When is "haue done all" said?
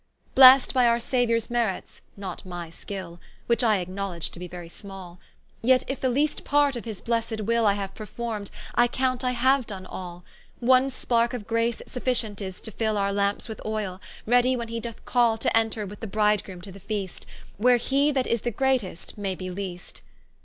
9.33-10.23